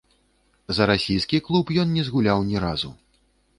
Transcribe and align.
За 0.77 0.87
расійскі 0.91 1.41
клуб 1.51 1.65
ён 1.85 1.93
не 1.99 2.03
згуляў 2.09 2.39
ні 2.51 2.57
разу. 2.67 2.95